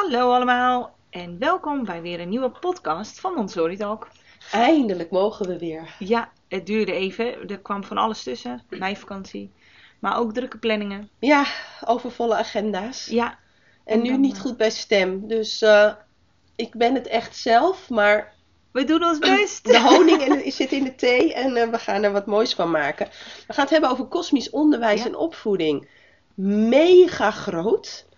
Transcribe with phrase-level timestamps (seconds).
[0.00, 4.08] Hallo allemaal en welkom bij weer een nieuwe podcast van Montessori Talk.
[4.52, 5.94] Eindelijk mogen we weer.
[5.98, 7.48] Ja, het duurde even.
[7.48, 8.62] Er kwam van alles tussen.
[8.68, 9.52] Meivakantie.
[9.98, 11.08] Maar ook drukke planningen.
[11.18, 11.46] Ja,
[11.84, 13.06] overvolle agenda's.
[13.06, 13.38] Ja.
[13.84, 15.28] En, nu dan, niet eh, goed bij stem.
[15.28, 15.92] Dus eh,
[16.56, 18.32] ik ben het echt zelf, maar
[18.72, 19.64] We doen ons best.
[19.64, 22.70] de honing en, zit in de thee en eh, we gaan er wat moois van
[22.70, 23.08] maken.
[23.46, 25.06] We gaan het hebben over kosmisch onderwijs Ja.
[25.06, 25.88] en opvoeding.
[26.34, 28.08] Mega groot.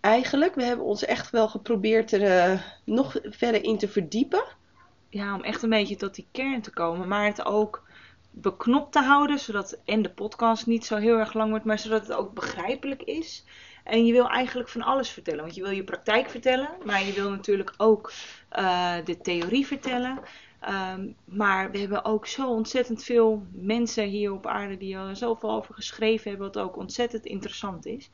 [0.00, 4.44] Eigenlijk, we hebben ons echt wel geprobeerd er eh, nog verder in te verdiepen.
[5.08, 7.08] Ja, om echt een beetje tot die kern te komen.
[7.08, 7.82] Maar het ook
[8.30, 9.38] beknopt te houden.
[9.38, 11.64] Zodat en de podcast niet zo heel erg lang wordt.
[11.64, 13.44] Maar zodat het ook begrijpelijk is.
[13.84, 15.40] En je wil eigenlijk van alles vertellen.
[15.40, 16.68] Want je wil je praktijk vertellen.
[16.84, 18.12] Maar je wil natuurlijk ook
[18.48, 20.18] eh, de theorie vertellen.
[20.60, 25.50] Ehm, maar we hebben ook zo ontzettend veel mensen hier op aarde die er zoveel
[25.50, 26.52] over geschreven hebben.
[26.52, 28.10] Wat ook ontzettend interessant is.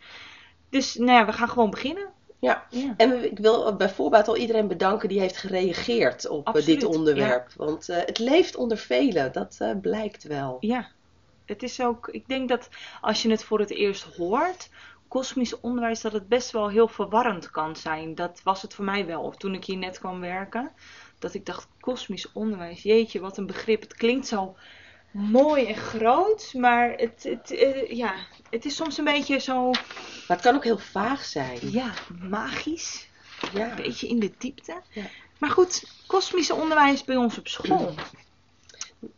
[0.76, 2.08] Dus nou ja, we gaan gewoon beginnen.
[2.38, 2.94] Ja, Ja.
[2.96, 7.52] En ik wil bijvoorbeeld al iedereen bedanken die heeft gereageerd op eh, Absoluut, dit onderwerp.
[7.56, 10.56] Want eh, het leeft onder velen, dat eh, blijkt wel.
[10.60, 10.88] Ja,
[11.44, 12.68] het is ook, ik denk dat
[13.00, 14.70] als je het voor het eerst hoort,
[15.08, 18.14] kosmisch onderwijs, dat het best wel heel verwarrend kan zijn.
[18.14, 20.72] Dat was het voor mij wel, of toen ik hier net kwam werken,
[21.18, 23.80] dat ik dacht, kosmisch onderwijs, jeetje, wat een begrip.
[23.80, 24.56] Het klinkt zo
[25.16, 28.14] mooi en groot, maar het, het, eh, ja,
[28.50, 31.58] het is soms een beetje zo, Maar het kan ook heel vaag zijn.
[31.70, 31.90] ja,
[32.28, 33.08] magisch.
[33.52, 33.70] Ja.
[33.70, 34.80] Een beetje in de diepte.
[34.90, 35.02] Ja.
[35.38, 37.94] Maar goed, kosmische onderwijs bij ons op school.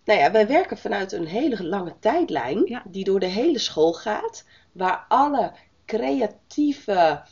[0.04, 2.82] Nou ja, wij werken vanuit een hele lange tijdlijn Ja.
[2.86, 4.44] die door de hele school gaat.
[4.72, 5.52] Waar alle
[5.86, 7.22] creatieve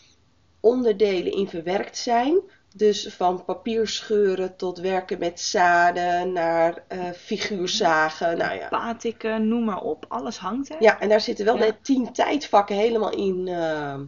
[0.61, 2.41] onderdelen in verwerkt zijn.
[2.77, 8.38] Dus van papierscheuren tot werken met zaden naar eh, figuurzagen.
[8.38, 10.77] Nou ja, Batiken, noem maar op, alles hangt er.
[10.82, 11.64] Ja, en daar zitten wel Ja.
[11.66, 13.98] de tien tijdvakken helemaal in eh,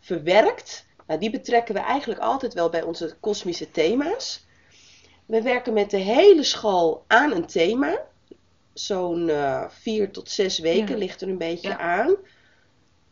[0.00, 0.86] verwerkt.
[1.06, 4.46] Nou, die betrekken we eigenlijk altijd wel bij onze kosmische thema's.
[5.26, 7.98] We werken met de hele school aan een thema.
[8.72, 10.96] Zo'n eh, vier tot zes weken Ja.
[10.96, 11.78] ligt er een beetje Ja.
[11.78, 12.16] aan.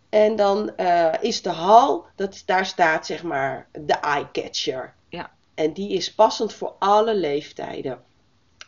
[0.08, 4.94] En dan eh, is de hal, dat, daar staat zeg maar de eye-catcher.
[5.08, 5.30] Ja.
[5.54, 8.00] En die is passend voor alle leeftijden.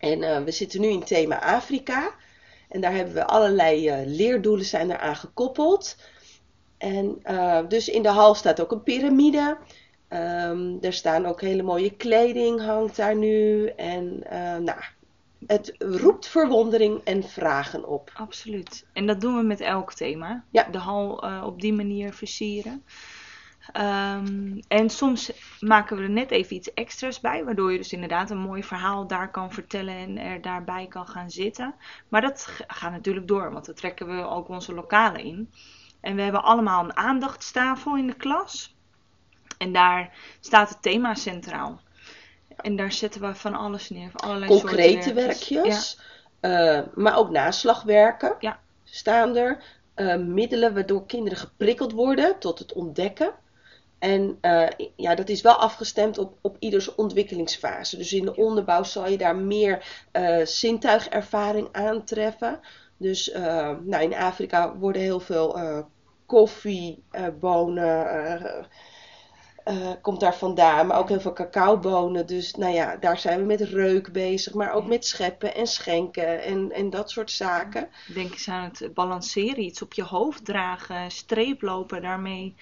[0.01, 2.15] En eh, we zitten nu in thema Afrika.
[2.69, 5.97] En daar hebben we allerlei eh, leerdoelen zijn eraan gekoppeld.
[6.79, 7.23] En
[7.69, 9.59] dus in de hal staat ook een piramide.
[10.09, 13.67] Ehm, er staan ook hele mooie kleding, hangt daar nu.
[13.67, 14.19] En
[14.65, 14.79] nou,
[15.47, 18.11] het roept verwondering en vragen op.
[18.15, 18.87] Absoluut.
[18.93, 20.45] En dat doen we met elk thema.
[20.51, 20.65] Ja.
[20.65, 22.85] De hal eh, op die manier versieren.
[23.73, 28.31] Ehm, en soms maken we er net even iets extra's bij, waardoor je dus inderdaad
[28.31, 31.75] een mooi verhaal daar kan vertellen en er daarbij kan gaan zitten.
[32.09, 35.51] Maar dat gaat natuurlijk door, want dan trekken we ook onze lokalen in.
[36.01, 38.75] En we hebben allemaal een aandachtstafel in de klas.
[39.59, 41.81] En daar staat het thema centraal.
[42.63, 45.49] En daar zetten we van alles neer, van allerlei Concrete soorten werkjes.
[45.63, 45.99] werkjes,
[46.41, 48.59] eh, maar ook naslagwerken Ja.
[48.85, 49.63] staan er.
[49.95, 53.33] Eh, middelen waardoor kinderen geprikkeld worden tot het ontdekken.
[53.99, 57.97] En eh, ja, dat is wel afgestemd op, op ieders ontwikkelingsfase.
[57.97, 59.85] Dus in de onderbouw zal je daar meer
[60.45, 62.61] zintuigervaring aantreffen.
[62.97, 63.33] Dus
[63.85, 65.79] nou, in Afrika worden heel veel eh,
[69.71, 70.87] eh, komt daar vandaan.
[70.87, 72.27] Maar ook heel veel cacaobonen.
[72.27, 74.55] Dus nou ja, daar zijn we met reuk bezig.
[74.55, 74.89] Maar ook Ja.
[74.89, 77.89] met scheppen en schenken en, en dat soort zaken.
[78.15, 82.55] Denk eens aan het balanceren, iets op je hoofd dragen, streeplopen daarmee.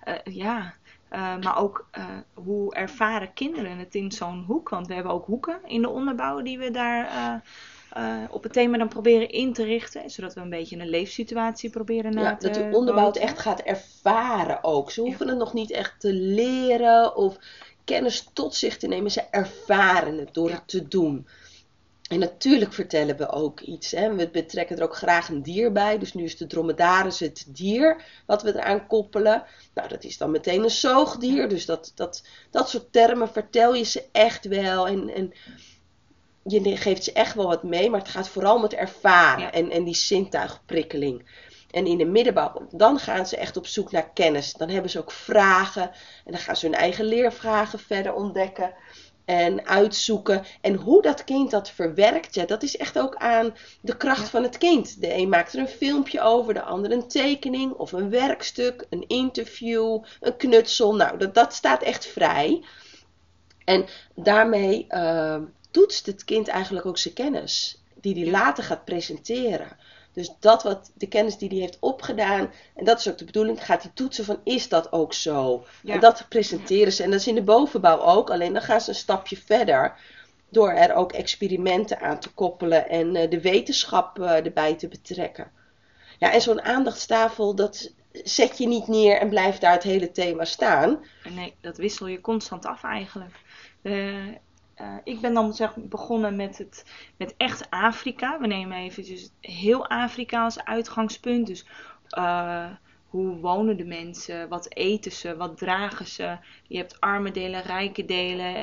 [0.00, 0.74] Eh, ja,
[1.08, 1.86] Eh, maar ook
[2.34, 4.68] hoe ervaren kinderen het in zo'n hoek?
[4.68, 7.42] Want we hebben ook hoeken in de onderbouw die we daar
[7.96, 10.10] eh, op het thema dan proberen in te richten.
[10.10, 13.60] Zodat we een beetje een leefsituatie proberen na Ja, te dat de onderbouw echt gaat
[13.60, 14.90] ervaren ook.
[14.90, 17.38] Ze hoeven het nog niet echt te leren of
[17.84, 19.10] kennis tot zich te nemen.
[19.10, 20.54] Ze ervaren het door Ja.
[20.54, 21.26] het te doen.
[22.08, 23.90] En natuurlijk vertellen we ook iets.
[23.90, 24.14] Hè.
[24.14, 25.98] We betrekken er ook graag een dier bij.
[25.98, 29.44] Dus nu is de dromedaris het dier wat we eraan koppelen.
[29.74, 31.48] Nou, dat is dan meteen een zoogdier.
[31.48, 34.88] Dus dat, dat, dat soort termen vertel je ze echt wel.
[34.88, 35.32] En, en
[36.46, 37.90] je geeft ze echt wel wat mee.
[37.90, 39.52] Maar het gaat vooral om het ervaren Ja.
[39.52, 41.44] en, en die zintuigprikkeling.
[41.70, 44.52] En in de middenbouw, dan gaan ze echt op zoek naar kennis.
[44.52, 45.82] Dan hebben ze ook vragen.
[46.24, 48.74] En dan gaan ze hun eigen leervragen verder ontdekken
[49.24, 50.44] en uitzoeken.
[50.60, 54.26] En hoe dat kind dat verwerkt, ja, dat is echt ook aan de kracht Ja.
[54.26, 55.00] van het kind.
[55.00, 59.04] De een maakt er een filmpje over, de ander een tekening of een werkstuk, een
[59.06, 60.94] interview, een knutsel.
[60.94, 62.64] Nou, dat, dat staat echt vrij.
[63.64, 65.38] En daarmee eh,
[65.76, 69.76] toetst het kind eigenlijk ook zijn kennis, die hij later gaat presenteren.
[70.12, 73.64] Dus dat wat de kennis die hij heeft opgedaan, en dat is ook de bedoeling,
[73.64, 75.64] gaat hij toetsen van is dat ook zo?
[75.82, 75.94] Ja.
[75.94, 77.02] En dat presenteren ze.
[77.02, 79.94] En dat is in de bovenbouw ook, alleen dan gaan ze een stapje verder.
[80.48, 85.50] Door er ook experimenten aan te koppelen en eh, de wetenschap eh, erbij te betrekken.
[86.18, 90.44] Ja, en zo'n aandachtstafel, dat zet je niet neer en blijft daar het hele thema
[90.44, 91.04] staan.
[91.34, 93.34] Nee, dat wissel je constant af eigenlijk.
[93.82, 94.34] Eh,
[94.76, 96.84] eh, ik ben dan zeg, begonnen met, het,
[97.16, 98.38] met echt Afrika.
[98.40, 101.46] We nemen eventjes heel Afrika als uitgangspunt.
[101.46, 101.66] Dus
[102.08, 102.70] eh,
[103.06, 104.48] hoe wonen de mensen?
[104.48, 105.36] Wat eten ze?
[105.36, 106.38] Wat dragen ze?
[106.66, 108.56] Je hebt arme delen, rijke delen.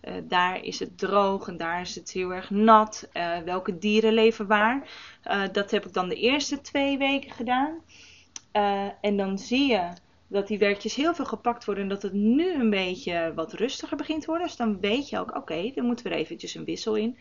[0.00, 3.08] eh, daar is het droog en daar is het heel erg nat.
[3.44, 4.90] Welke dieren leven waar?
[5.52, 7.78] Dat heb ik dan de eerste twee weken gedaan.
[9.00, 9.90] En dan zie je
[10.28, 13.96] dat die werkjes heel veel gepakt worden en dat het nu een beetje wat rustiger
[13.96, 14.46] begint te worden.
[14.46, 17.18] Dus dan weet je ook, oké, er moeten we er eventjes een wissel in.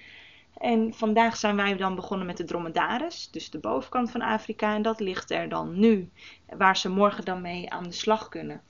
[0.57, 4.75] En vandaag zijn wij dan begonnen met de dromedaris, dus de bovenkant van Afrika.
[4.75, 6.09] En dat ligt er dan nu,
[6.57, 8.61] waar ze morgen dan mee aan de slag kunnen.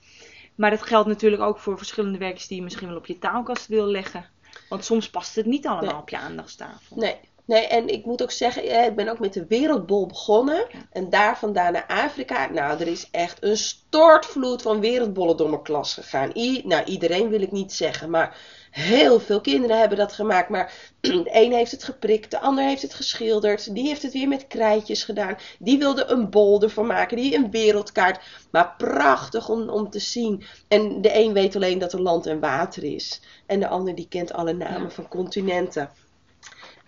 [0.54, 3.66] Maar dat geldt natuurlijk ook voor verschillende werkjes die je misschien wel op je taalkast
[3.66, 4.26] wil leggen.
[4.68, 6.00] Want soms past het niet allemaal Nee.
[6.00, 6.96] op je aandachtstafel.
[6.96, 7.16] Nee.
[7.48, 10.56] Nee, en ik moet ook zeggen, eh, ik ben ook met de Wereldbol begonnen.
[10.56, 10.78] Ja.
[10.92, 12.50] En daar vandaan naar Afrika.
[12.50, 16.30] Nou, er is echt een stortvloed van wereldbollen door mijn klas gegaan.
[16.34, 18.36] I, nou, iedereen wil ik niet zeggen, maar
[18.70, 20.48] heel veel kinderen hebben dat gemaakt.
[20.48, 23.74] Maar de een heeft het geprikt, de ander heeft het geschilderd.
[23.74, 25.36] Die heeft het weer met krijtjes gedaan.
[25.58, 28.20] Die wilde een bol ervan maken, die een wereldkaart.
[28.50, 30.42] Maar prachtig om, om te zien.
[30.68, 33.20] En de een weet alleen dat er land en water is.
[33.46, 34.90] En de ander die kent alle namen Ja.
[34.90, 35.90] van continenten.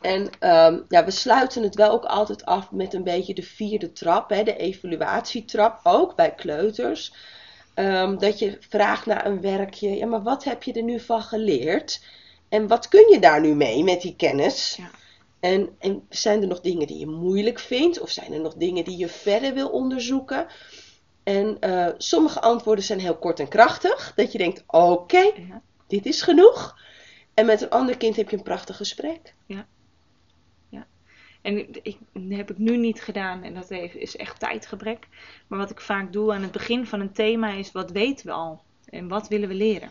[0.01, 3.93] En ehm, ja, we sluiten het wel ook altijd af met een beetje de vierde
[3.93, 7.15] trap, hè, de evaluatietrap, ook bij kleuters.
[7.75, 11.23] Ehm, dat je vraagt naar een werkje, ja, maar wat heb je er nu van
[11.23, 12.05] geleerd?
[12.49, 14.75] En wat kun je daar nu mee met die kennis?
[14.77, 14.91] Ja.
[15.41, 18.01] En, en zijn er nog dingen die je moeilijk vindt?
[18.01, 20.47] Of zijn er nog dingen die je verder wil onderzoeken?
[21.23, 24.13] En eh, sommige antwoorden zijn heel kort en krachtig.
[24.17, 25.63] Dat je denkt, oké, Ja.
[25.87, 26.79] dit is genoeg.
[27.35, 29.35] En met een ander kind heb je een prachtig gesprek.
[31.43, 31.99] En ik, ik-
[32.29, 35.09] heb ik nu niet gedaan en dat heeft- is echt tijdgebrek.
[35.47, 38.33] Maar wat ik vaak doe aan het begin van een thema is wat weten we
[38.33, 39.91] al en wat willen we leren.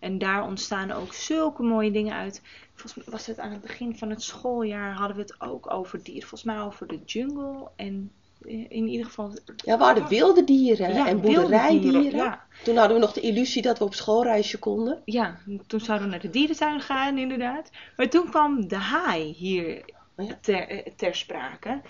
[0.00, 2.42] En daar ontstaan ook zulke mooie dingen uit.
[2.74, 6.02] Volgens mij was het aan het begin van het schooljaar hadden we het ook over
[6.02, 6.28] dieren.
[6.28, 8.10] Volgens mij over de jungle en
[8.46, 9.30] eh, in ieder geval...
[9.64, 12.00] Ja, we hadden wilde dieren Ja, en boerderijdieren.
[12.00, 15.02] dieren, Ja, Toen hadden we nog de illusie dat we op schoolreisje konden.
[15.04, 17.70] ja, toen zouden we naar de dierentuin gaan inderdaad.
[17.96, 19.94] Maar toen kwam de haai hier.
[20.40, 21.80] Ter, eh, ter sprake.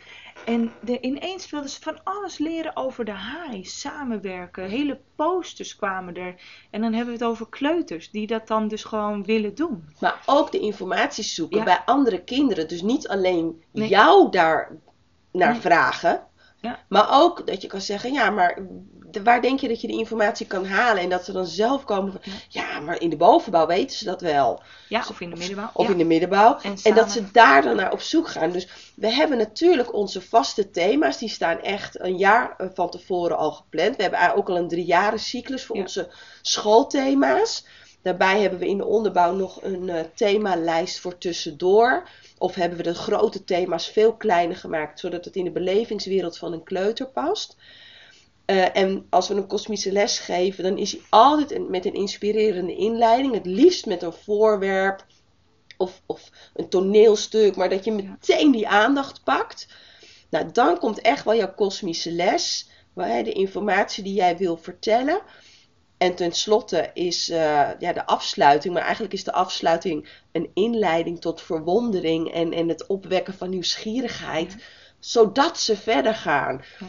[0.45, 4.69] En de, ineens wilden ze van alles leren over de haai, samenwerken.
[4.69, 6.35] Hele posters kwamen er.
[6.71, 9.85] En dan hebben we het over kleuters die dat dan dus gewoon willen doen.
[10.01, 11.65] Maar ook de informatie zoeken Ja.
[11.65, 12.69] bij andere kinderen.
[12.69, 13.89] Dus niet alleen Nee.
[13.89, 14.77] jou daar
[15.33, 15.61] naar Nee.
[15.61, 16.27] vragen.
[16.67, 16.79] Ja.
[16.89, 18.59] Maar ook dat je kan zeggen, ja, maar
[19.11, 21.03] de- waar denk je dat je de informatie kan halen?
[21.03, 24.21] En dat ze dan zelf komen van, ja, maar in de bovenbouw weten ze dat
[24.21, 24.63] wel.
[24.89, 25.71] Ja, of in de middenbouw.
[25.73, 25.93] Of ja.
[25.93, 26.59] in de middenbouw.
[26.83, 28.51] En dat ze daar dan naar op zoek gaan.
[28.51, 31.19] Dus we hebben natuurlijk onze vaste thema's.
[31.19, 33.97] Die staan echt een jaar eh, van tevoren al gepland.
[33.97, 35.83] We hebben eigenlijk ook al een driejaren cyclus voor Ja.
[35.83, 36.09] onze
[36.43, 37.67] schoolthema's.
[38.07, 42.09] Daarbij hebben we in de onderbouw nog een eh, themalijst voor tussendoor.
[42.39, 45.01] Of hebben we de grote thema's veel kleiner gemaakt.
[45.01, 47.57] Zodat het in de belevingswereld van een kleuter past.
[48.45, 51.95] Eh, en als we een kosmische les geven, dan is hij altijd een- met een
[51.95, 53.35] inspirerende inleiding.
[53.35, 55.07] Het liefst met een voorwerp
[55.77, 59.67] of, of een toneelstuk, maar dat je meteen die aandacht pakt.
[60.31, 65.21] Nou, dan komt echt wel jouw kosmische les, de informatie die jij wil vertellen.
[65.99, 71.43] En tenslotte is eh, ja, de afsluiting, maar eigenlijk is de afsluiting een inleiding tot
[71.43, 74.57] verwondering en, en het opwekken van nieuwsgierigheid,
[74.99, 76.63] zodat ze verder gaan.
[76.79, 76.87] Ja.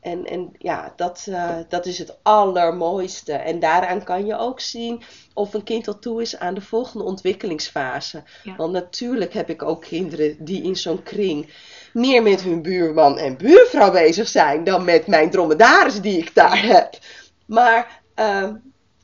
[0.00, 3.32] En, en ja, dat, eh, dat is het allermooiste.
[3.32, 5.02] En daaraan kan je ook zien
[5.34, 8.22] of een kind al toe is aan de volgende ontwikkelingsfase.
[8.42, 8.56] Ja.
[8.56, 11.52] Want natuurlijk heb ik ook kinderen die in zo'n kring
[11.92, 16.62] meer met hun buurman en buurvrouw bezig zijn dan met mijn dromedaris die ik daar
[16.62, 16.98] heb.
[17.46, 18.54] Maar ehm,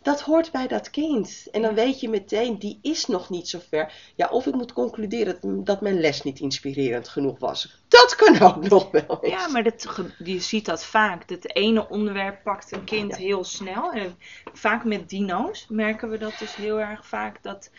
[0.02, 1.46] dat hoort bij dat kind.
[1.52, 3.92] En dan weet je meteen, die is nog niet zo ver.
[4.16, 7.82] Ja, of ik moet concluderen dat, mijn les niet inspirerend genoeg was.
[7.88, 9.32] Dat kan ook nog wel eens.
[9.32, 11.28] Ja, maar dat, je ziet dat vaak.
[11.28, 13.16] Dat ene onderwerp pakt een kind Ja.
[13.16, 13.92] heel snel.
[13.92, 14.16] En
[14.52, 17.42] vaak met dino's merken we dat dus heel erg vaak.
[17.42, 17.70] Dat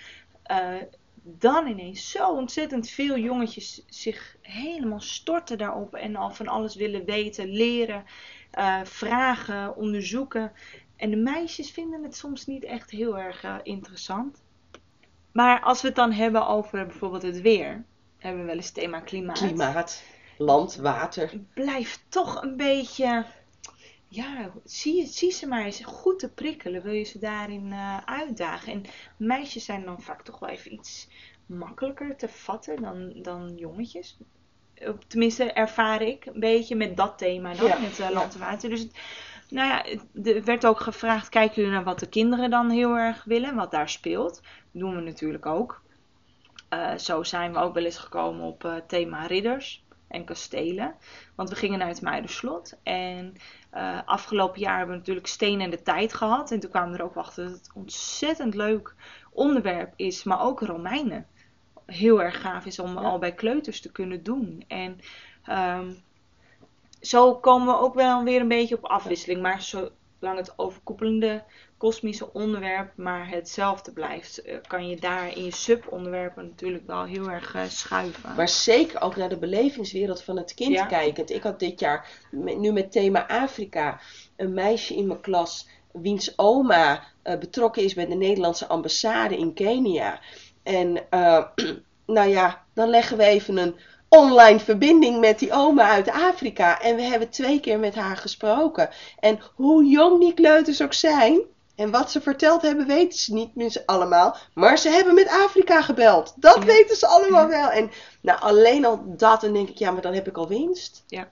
[0.43, 0.75] eh,
[1.23, 5.95] dan ineens zo ontzettend veel jongetjes zich helemaal storten daarop.
[5.95, 8.05] En al van alles willen weten, leren,
[8.51, 10.51] eh, vragen, onderzoeken.
[10.95, 14.43] En de meisjes vinden het soms niet echt heel erg eh, interessant.
[15.31, 17.83] Maar als we het dan hebben over bijvoorbeeld het weer.
[18.17, 19.37] Hebben we wel eens thema klimaat.
[19.37, 20.03] Klimaat.
[20.37, 21.31] land, water.
[21.53, 23.25] blijft toch een beetje.
[24.07, 26.81] Ja, zie, zie ze maar eens goed te prikkelen.
[26.81, 28.73] Wil je ze daarin eh, uitdagen?
[28.73, 28.83] En
[29.17, 31.07] meisjes zijn dan vaak toch wel even iets
[31.45, 34.17] makkelijker te vatten dan, dan jongetjes.
[34.87, 38.39] Op- Tenminste, ervaar ik een beetje met dat thema dan, Ja, met eh, land en
[38.39, 38.69] water.
[38.69, 38.97] Dus het-
[39.49, 39.85] nou ja,
[40.31, 43.71] er werd ook gevraagd, kijken jullie naar wat de kinderen dan heel erg willen, wat
[43.71, 44.33] daar speelt.
[44.33, 45.81] Dat doen we natuurlijk ook.
[46.69, 50.95] Eh, zo zijn we ook wel eens gekomen op eh, thema ridders en kastelen.
[51.35, 52.79] Want we gingen naar het Muiderslot.
[52.83, 53.35] En
[53.69, 56.51] eh, afgelopen jaar hebben we natuurlijk Steen en de Tijd gehad.
[56.51, 58.95] En toen kwamen we er ook achter dat het een ontzettend leuk
[59.31, 60.23] onderwerp is.
[60.23, 61.27] Maar ook Romeinen.
[61.85, 63.01] Heel erg gaaf is om Ja.
[63.01, 64.63] al bij kleuters te kunnen doen.
[64.67, 64.99] En
[65.43, 65.91] ehm,
[67.05, 69.41] zo komen we ook wel weer een beetje op afwisseling.
[69.41, 71.43] Maar zolang het overkoepelende
[71.77, 77.29] kosmische onderwerp maar hetzelfde blijft, eh, kan je daar in je subonderwerpen natuurlijk wel heel
[77.29, 78.35] erg eh, schuiven.
[78.35, 80.85] Maar zeker ook naar de belevingswereld van het kind Ja.
[80.85, 81.29] kijkend.
[81.29, 83.99] Ik had dit jaar, nu met thema Afrika,
[84.35, 89.53] een meisje in mijn klas wiens oma eh, betrokken is bij de Nederlandse ambassade in
[89.53, 90.19] Kenia.
[90.63, 90.93] En
[92.05, 93.75] nou ja, dan leggen we even een
[94.09, 96.81] online verbinding met die oma uit Afrika.
[96.81, 98.89] En we hebben twee keer met haar gesproken.
[99.19, 101.41] En hoe jong die kleuters ook zijn.
[101.75, 104.37] En wat ze verteld hebben, weten ze niet meer allemaal.
[104.53, 106.33] Maar ze hebben met Afrika gebeld.
[106.35, 106.65] Dat Ja.
[106.65, 107.69] weten ze allemaal wel.
[107.69, 111.03] En nou, alleen al dat, dan denk ik, ja, maar dan heb ik al winst.
[111.07, 111.29] Ja.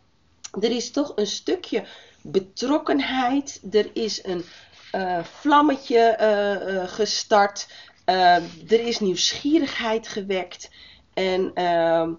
[0.62, 1.84] Er is toch een stukje
[2.22, 3.62] betrokkenheid.
[3.72, 4.46] Er is een
[4.92, 7.68] eh, vlammetje eh, eh, gestart.
[8.06, 10.70] Er is nieuwsgierigheid gewekt.
[11.14, 12.12] En ehm,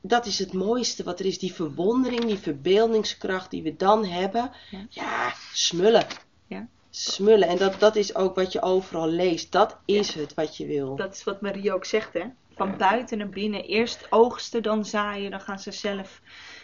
[0.00, 1.38] dat is het mooiste wat er is.
[1.38, 4.50] Die verwondering, die verbeeldingskracht die we dan hebben.
[4.70, 4.86] Ja.
[4.88, 6.06] Ja, smullen.
[6.46, 6.66] Ja.
[6.90, 7.48] Smullen.
[7.48, 9.52] En dat, dat is ook wat je overal leest.
[9.52, 10.96] Dat is het wat je wil.
[10.96, 12.24] Dat is wat Marie ook zegt, hè?
[12.54, 13.64] Van buiten naar binnen.
[13.64, 15.30] Eerst oogsten, dan zaaien.
[15.30, 16.20] Dan gaan ze zelf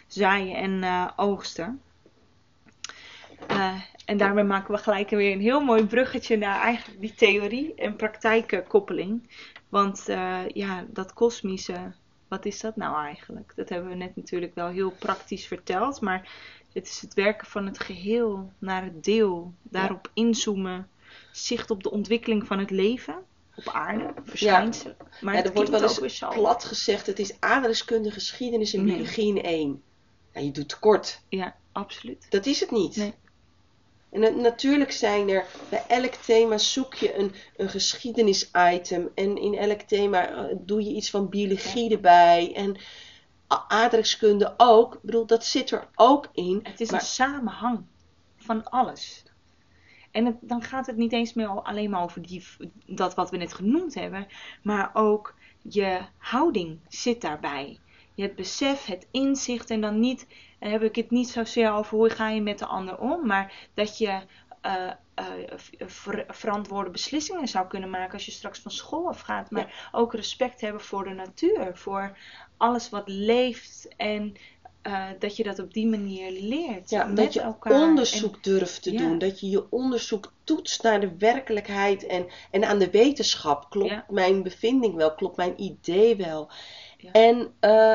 [0.07, 1.81] zaaien en eh, oogsten.
[3.47, 7.75] Eh, en daarmee maken we gelijk weer een heel mooi bruggetje naar eigenlijk die theorie
[7.75, 9.31] en praktijkkoppeling.
[9.69, 11.93] Want eh, ja, dat kosmische,
[12.29, 13.53] wat is dat nou eigenlijk?
[13.57, 16.01] Dat hebben we net natuurlijk wel heel praktisch verteld.
[16.01, 16.31] Maar
[16.73, 19.55] het is het werken van het geheel naar het deel.
[19.63, 20.89] Daarop inzoomen.
[21.33, 23.15] Zicht op de ontwikkeling van het leven
[23.55, 24.97] op aarde, verschijnselen.
[25.21, 28.95] Maar Ja, er wordt wel eens plat gezegd, het is aardrijkskunde, geschiedenis en Nee.
[28.95, 29.83] biologie in één.
[30.33, 31.23] Ja, je doet tekort.
[31.29, 32.27] Ja, absoluut.
[32.31, 32.97] Dat is het niet.
[32.97, 33.15] Nee.
[34.17, 39.11] En het- natuurlijk zijn er, bij elk thema zoek je een, een geschiedenis-item.
[39.15, 42.53] En in elk thema eh, doe je iets van biologie erbij.
[42.55, 42.77] En
[43.69, 44.95] aardrijkskunde ook.
[44.95, 46.61] Ik bedoel, dat zit er ook in.
[46.63, 47.85] Het is Maar- een samenhang
[48.37, 49.23] van alles.
[50.11, 52.45] En het- dan gaat het niet eens meer al- alleen maar over die,
[52.87, 54.27] dat wat we net genoemd hebben,
[54.63, 57.79] maar ook je houding zit daarbij.
[58.15, 60.27] Je het besef, het inzicht en dan niet,
[60.71, 63.99] heb ik het niet zozeer over hoe ga je met de ander om, maar dat
[63.99, 64.21] je
[65.87, 69.51] ver- verantwoorde beslissingen zou kunnen maken als je straks van school afgaat.
[69.51, 72.19] Maar ook respect hebben voor de natuur, voor
[72.57, 74.35] alles wat leeft en
[74.83, 76.91] eh, dat je dat op die manier leert.
[76.91, 77.73] Ja, met dat je elkaar.
[77.83, 78.99] onderzoek durft te Ja.
[78.99, 79.19] doen.
[79.19, 83.71] Dat je je onderzoek toetst naar de werkelijkheid en, en aan de wetenschap.
[83.71, 84.05] Klopt Ja.
[84.09, 85.15] mijn bevinding wel?
[85.15, 86.51] Klopt mijn idee wel?
[87.13, 87.55] En,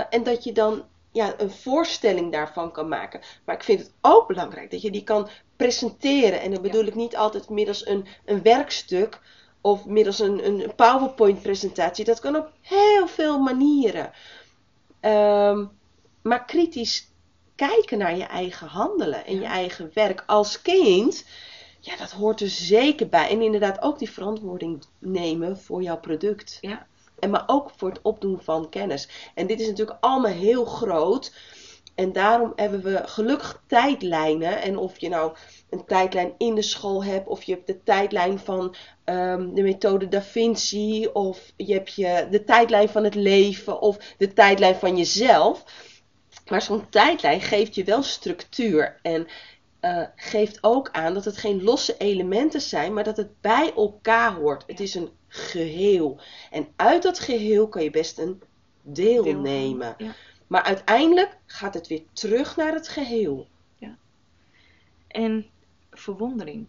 [0.09, 3.21] en dat je dan ja, een voorstelling daarvan kan maken.
[3.45, 6.41] Maar ik vind het ook belangrijk dat je die kan presenteren.
[6.41, 9.19] En dan bedoel ik niet altijd middels een, een werkstuk
[9.61, 12.05] of middels een, een PowerPoint presentatie.
[12.05, 14.11] Dat kan op heel veel manieren.
[14.99, 15.65] Ehm,
[16.21, 17.09] maar kritisch
[17.55, 19.41] kijken naar je eigen handelen en Ja.
[19.41, 21.25] je eigen werk als kind.
[21.79, 23.29] Ja, dat hoort er zeker bij.
[23.29, 26.57] En inderdaad ook die verantwoording nemen voor jouw product.
[26.61, 26.87] Ja.
[27.21, 29.31] En maar ook voor het opdoen van kennis.
[29.35, 31.33] En dit is natuurlijk allemaal heel groot.
[31.95, 34.61] En daarom hebben we gelukkig tijdlijnen.
[34.61, 35.35] En of je nou
[35.69, 40.07] een tijdlijn in de school hebt, of je hebt de tijdlijn van ehm, de methode
[40.07, 44.97] Da Vinci, of je hebt je, de tijdlijn van het leven, of de tijdlijn van
[44.97, 45.63] jezelf.
[46.49, 48.99] Maar zo'n tijdlijn geeft je wel structuur.
[49.01, 49.27] En
[49.79, 54.33] eh, geeft ook aan dat het geen losse elementen zijn, maar dat het bij elkaar
[54.33, 54.63] hoort.
[54.67, 56.19] Het is een geheel.
[56.51, 58.41] En uit dat geheel kan je best een
[58.81, 59.95] deel, Deel- nemen.
[59.97, 60.13] Ja.
[60.47, 63.47] Maar uiteindelijk gaat het weer terug naar het geheel.
[65.07, 65.49] En
[65.91, 66.67] verwondering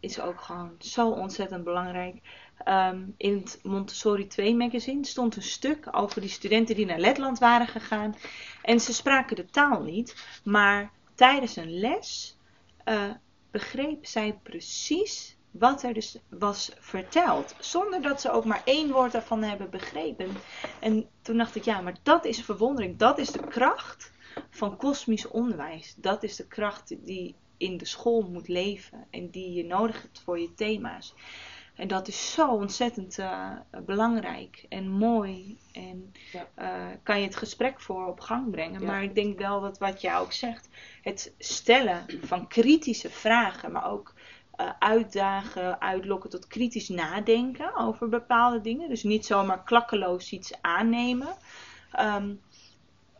[0.00, 2.16] is ook gewoon zo ontzettend belangrijk.
[2.64, 7.38] Ehm, in het Montessori 2 magazine stond een stuk over die studenten die naar Letland
[7.38, 8.16] waren gegaan.
[8.62, 12.36] En ze spraken de taal niet, maar tijdens een les
[12.84, 13.10] eh,
[13.50, 17.54] begreep zij precies wat er dus was verteld.
[17.58, 20.28] Zonder dat ze ook maar één woord daarvan hebben begrepen.
[20.80, 22.98] En toen dacht ik, ja, maar dat is verwondering.
[22.98, 24.12] Dat is de kracht
[24.50, 25.94] van kosmisch onderwijs.
[25.96, 29.06] Dat is de kracht die in de school moet leven.
[29.10, 31.14] En die je nodig hebt voor je thema's.
[31.74, 33.50] En dat is zo ontzettend uh,
[33.84, 35.58] belangrijk en mooi.
[35.72, 36.48] En Ja.
[36.58, 38.80] uh, kan je het gesprek voor op gang brengen.
[38.80, 38.86] Ja.
[38.86, 40.68] Maar ik denk wel dat wat jij ook zegt,
[41.02, 44.14] het stellen van kritische vragen, maar ook
[44.60, 48.88] uh, uitdagen, uitlokken tot kritisch nadenken over bepaalde dingen.
[48.88, 51.36] Dus niet zomaar klakkeloos iets aannemen.
[52.00, 52.40] Um,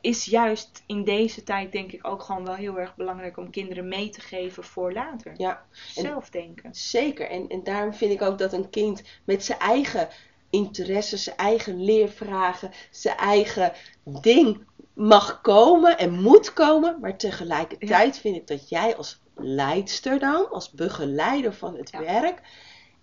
[0.05, 3.89] is juist in deze tijd denk ik ook gewoon wel heel erg belangrijk om kinderen
[3.89, 5.33] mee te geven voor later.
[5.37, 5.65] Ja,
[5.95, 6.75] Zelf denken.
[6.75, 7.31] zeker.
[7.31, 10.09] En, en daarom vind ik ook dat een kind met zijn eigen
[10.51, 13.73] interesses, zijn eigen leervragen, zijn eigen
[14.21, 14.65] ding
[14.95, 17.01] mag komen en moet komen.
[17.01, 22.01] Maar tegelijkertijd vind ik dat jij als leidster dan, als begeleider van het Ja.
[22.01, 22.41] werk,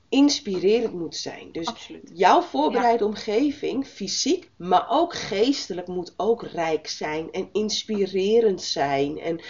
[0.09, 1.51] inspirerend moet zijn.
[1.51, 2.11] Dus Absoluut.
[2.13, 9.19] jouw voorbereide omgeving, fysiek, maar ook geestelijk, moet ook rijk zijn en inspirerend zijn.
[9.19, 9.41] En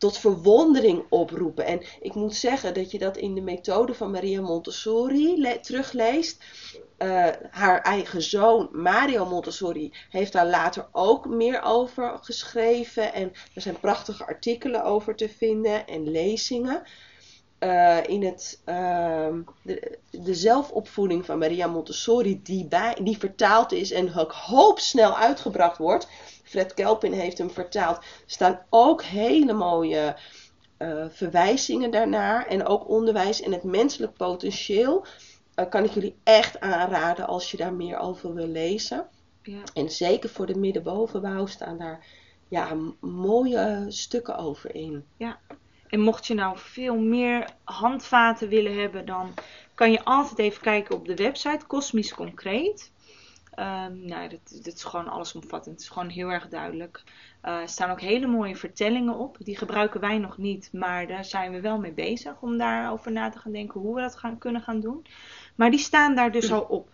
[0.00, 1.64] tot verwondering oproepen.
[1.66, 6.44] En ik moet zeggen dat je dat in de methode van Maria Montessori le- terugleest.
[6.96, 13.12] Eh, haar eigen zoon Mario Montessori heeft daar later ook meer over geschreven.
[13.12, 16.82] En er zijn prachtige artikelen over te vinden en lezingen.
[17.60, 23.90] Eh, in het, ehm, de, de zelfopvoeding van Maria Montessori, die, bij, die vertaald is
[23.90, 26.08] en ook hoop snel uitgebracht wordt.
[26.42, 27.96] Fred Kelpin heeft hem vertaald.
[27.96, 30.16] Er staan ook hele mooie
[30.76, 32.46] eh, verwijzingen daarnaar.
[32.46, 35.04] En ook onderwijs en het menselijk potentieel.
[35.54, 39.06] eh, kan ik jullie echt aanraden als je daar meer over wil lezen.
[39.42, 39.62] Ja.
[39.74, 42.06] En zeker voor de middenbovenbouw staan daar
[42.48, 45.04] ja, mooie stukken over in.
[45.90, 49.34] En mocht je nou veel meer handvaten willen hebben, dan
[49.74, 52.92] kan je altijd even kijken op de website Cosmisch Concreet.
[53.54, 54.28] Ehm nou,
[54.62, 55.74] dat, is gewoon allesomvattend.
[55.74, 57.02] Het is gewoon heel erg duidelijk.
[57.40, 59.36] Eh, er staan ook hele mooie vertellingen op.
[59.40, 63.28] Die gebruiken wij nog niet, maar daar zijn we wel mee bezig om daarover na
[63.28, 65.06] te gaan denken hoe we dat gaan, kunnen gaan doen.
[65.54, 66.88] Maar die staan daar dus al op.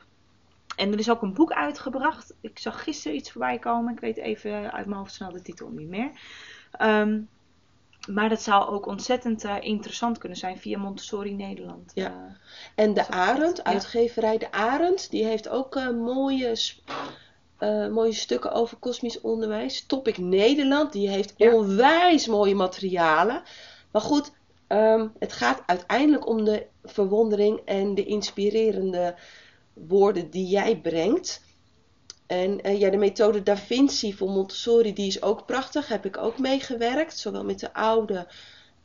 [0.76, 2.34] En er is ook een boek uitgebracht.
[2.40, 3.92] Ik zag gisteren iets voorbij komen.
[3.92, 6.10] Ik weet even uit mijn hoofd snel de titel niet meer.
[6.70, 7.20] Ehm,
[8.06, 11.92] maar dat zou ook ontzettend eh, interessant kunnen zijn via Montessori Nederland.
[11.94, 12.06] Ja.
[12.06, 16.56] Eh, En de Arend, uitgeverij De Arend, die heeft ook eh, mooie,
[17.90, 19.86] mooie stukken over kosmisch onderwijs.
[19.86, 21.54] Topic Nederland, die heeft Ja.
[21.54, 23.42] onwijs mooie materialen.
[23.90, 24.32] Maar goed,
[24.66, 29.14] ehm, het gaat uiteindelijk om de verwondering en de inspirerende
[29.72, 31.44] woorden die jij brengt.
[32.26, 35.88] En eh, ja, de methode Da Vinci voor Montessori, die is ook prachtig.
[35.88, 38.28] Heb ik ook meegewerkt, zowel met de oude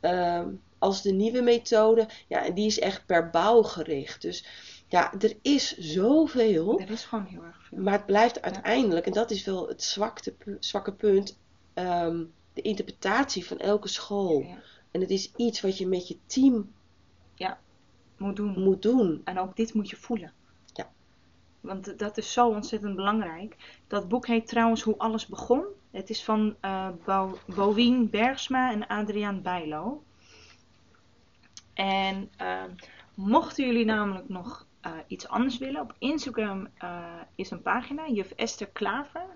[0.00, 2.08] ehm, als de nieuwe methode.
[2.28, 4.22] Ja, en die is echt per bouw gericht.
[4.22, 4.46] Dus
[4.88, 6.80] ja, er is zoveel.
[6.80, 7.78] er is gewoon heel erg veel.
[7.78, 11.38] Maar het blijft uiteindelijk, en dat is wel het zwakte, zwakke punt,
[11.74, 14.40] ehm, de interpretatie van elke school.
[14.40, 14.62] Ja.
[14.90, 16.72] En het is iets wat je met je team
[18.16, 18.62] Moet doen.
[18.62, 19.20] moet doen.
[19.24, 20.32] En ook dit moet je voelen.
[21.62, 23.80] Want dat is zo ontzettend belangrijk.
[23.86, 25.64] Dat boek heet trouwens Hoe alles begon.
[25.90, 30.02] Het is van eh Bo Bowien Bergsma en Adriaan Bijlo.
[31.74, 32.62] En eh,
[33.14, 38.30] mochten jullie namelijk nog eh, iets anders willen, op Instagram eh, is een pagina, juf
[38.30, 39.26] Esther Klaver.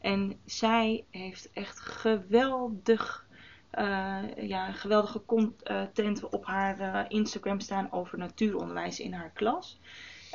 [0.00, 3.26] En zij heeft echt geweldig,
[3.70, 9.80] eh, ja, geweldige content op haar eh, Instagram staan over natuuronderwijs in haar klas.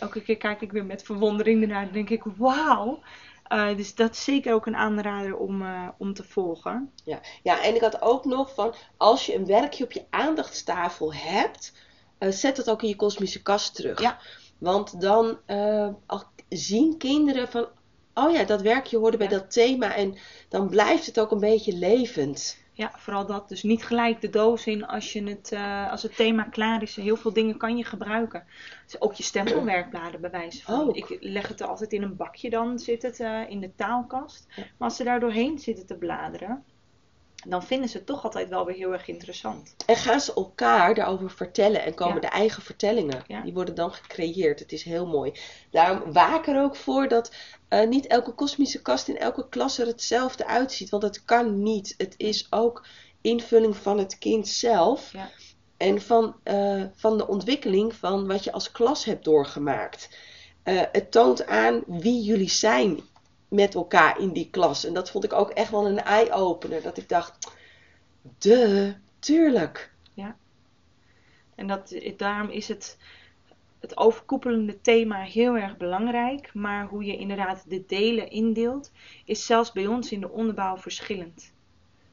[0.01, 2.99] Elke keer kijk ik weer met verwondering ernaar en denk ik, wauw.
[3.43, 6.91] Eh, dus dat is zeker ook een aanrader om, eh, om te volgen.
[7.05, 7.19] Ja.
[7.43, 11.73] ja, en ik had ook nog van, als je een werkje op je aandachtstafel hebt,
[12.17, 14.01] eh, zet het ook in je kosmische kast terug.
[14.01, 14.17] Ja.
[14.57, 15.37] Want dan
[16.49, 17.67] zien kinderen van,
[18.13, 19.37] oh ja, dat werkje hoorde bij Ja.
[19.37, 19.95] dat thema.
[19.95, 20.17] En
[20.49, 22.57] dan blijft het ook een beetje levend.
[22.81, 23.49] Ja, vooral dat.
[23.49, 26.95] Dus niet gelijk de doos in als, je het, eh, als het thema klaar is.
[26.95, 28.43] Heel veel dingen kan je gebruiken.
[28.85, 30.79] Dus ook je stempelwerkbladen bij wijze van.
[30.79, 30.95] Ook.
[30.95, 34.47] Ik leg het er altijd in een bakje dan, zit het eh, in de taalkast.
[34.55, 34.63] Ja.
[34.63, 36.63] Maar als ze daar doorheen zitten te bladeren,
[37.47, 39.75] dan vinden ze het toch altijd wel weer heel erg interessant.
[39.85, 42.19] En gaan ze elkaar daarover vertellen en komen Ja.
[42.21, 43.23] de eigen vertellingen.
[43.27, 43.41] Ja.
[43.41, 44.59] Die worden dan gecreëerd.
[44.59, 45.31] Het is heel mooi.
[45.71, 47.31] Daarom waak er ook voor dat
[47.67, 50.89] eh, niet elke kosmische kast in elke klas er hetzelfde uitziet.
[50.89, 51.93] Want dat kan niet.
[51.97, 52.85] Het is ook
[53.21, 55.11] invulling van het kind zelf.
[55.13, 55.29] Ja.
[55.77, 60.09] En van, eh, van de ontwikkeling van wat je als klas hebt doorgemaakt.
[60.63, 62.99] Eh, het toont aan wie jullie zijn
[63.51, 64.85] met elkaar in die klas.
[64.85, 66.81] En dat vond ik ook echt wel een eye-opener.
[66.81, 67.51] Dat ik dacht,
[68.37, 69.91] de, tuurlijk.
[71.55, 72.97] En dat, daarom is het,
[73.79, 76.53] het overkoepelende thema heel erg belangrijk.
[76.53, 78.91] Maar hoe je inderdaad de delen indeelt,
[79.25, 81.53] is zelfs bij ons in de onderbouw verschillend.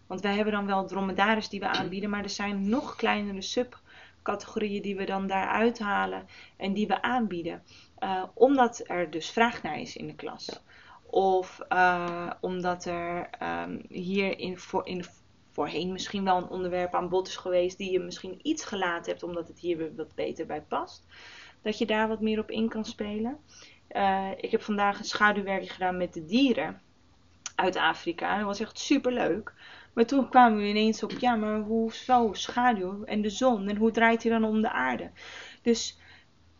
[0.06, 4.82] Want wij hebben dan wel dromedaris die we aanbieden, maar er zijn nog kleinere subcategorieën
[4.82, 7.62] die we dan daaruit halen en die we aanbieden.
[7.98, 10.62] Uh, omdat er dus vraag naar is in de klas.
[11.10, 15.04] Of uh, omdat er um, hier in, voor, in
[15.50, 19.22] voorheen misschien wel een onderwerp aan bod is geweest die je misschien iets gelaten hebt
[19.22, 21.06] omdat het hier weer wat beter bij past.
[21.62, 23.38] Dat je daar wat meer op in kan spelen.
[23.90, 26.80] Uh, ik heb vandaag een schaduwwerk gedaan met de dieren
[27.54, 28.36] uit Afrika.
[28.36, 29.52] Dat was echt super leuk.
[29.92, 33.76] Maar toen kwamen we ineens op, ja, maar hoe zo schaduw en de zon en
[33.76, 35.10] hoe draait hij dan om de aarde?
[35.62, 35.98] Dus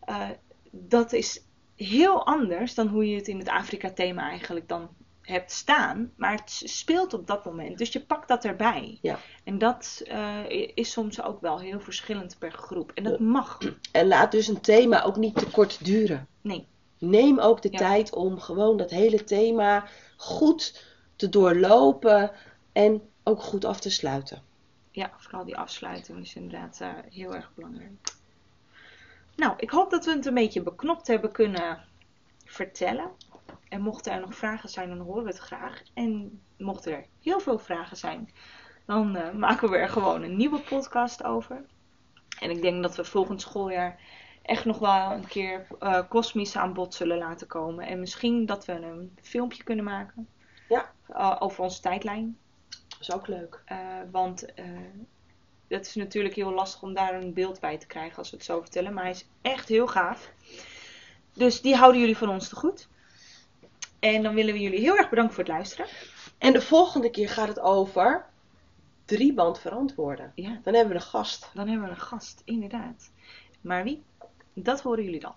[0.09, 0.29] uh,
[0.71, 1.48] dat is
[1.79, 4.89] heel anders dan hoe je het in het Afrika-thema eigenlijk dan
[5.23, 6.13] hebt staan.
[6.17, 7.79] Maar het speelt op dat moment.
[7.79, 8.99] Dus je pakt dat erbij.
[9.03, 9.19] Ja.
[9.45, 10.39] En dat uh,
[10.75, 12.93] is soms ook wel heel verschillend per groep.
[12.95, 13.59] En dat mag.
[13.93, 16.27] En laat dus een thema ook niet te kort duren.
[16.41, 16.67] Nee.
[16.99, 17.79] Neem ook de Ja.
[17.79, 19.85] tijd om gewoon dat hele thema
[20.17, 20.85] goed
[21.17, 22.31] te doorlopen
[22.73, 24.43] en ook goed af te sluiten.
[24.91, 27.91] Ja, vooral die afsluiting is inderdaad eh, heel erg belangrijk.
[29.39, 31.85] Nou, ik hoop dat we het een beetje beknopt hebben kunnen
[32.45, 33.11] vertellen.
[33.69, 35.83] En mochten er nog vragen zijn, dan horen we het graag.
[35.95, 38.33] En mochten er heel veel vragen zijn,
[38.87, 41.65] dan eh, maken we er gewoon een nieuwe podcast over.
[42.41, 44.01] En ik denk dat we volgend schooljaar
[44.43, 47.87] echt nog wel een keer eh kosmisch aan bod zullen laten komen.
[47.87, 50.29] En misschien dat we een filmpje kunnen maken
[50.69, 50.91] Ja.
[51.09, 52.39] eh, over onze tijdlijn.
[52.89, 53.63] Dat is ook leuk.
[54.11, 54.45] Want
[55.69, 58.45] het is natuurlijk heel lastig om daar een beeld bij te krijgen als we het
[58.45, 58.93] zo vertellen.
[58.95, 60.31] Maar hij is echt heel gaaf.
[61.33, 62.89] Dus die houden jullie van ons te goed.
[63.99, 65.87] En dan willen we jullie heel erg bedanken voor het luisteren.
[66.39, 68.27] En de volgende keer gaat het over
[69.05, 70.33] drieband verantwoorden.
[70.35, 71.51] Ja, Dan hebben we een gast.
[71.55, 73.11] dan hebben we een gast, inderdaad.
[73.61, 74.03] Maar wie?
[74.55, 75.35] Dat horen jullie dan.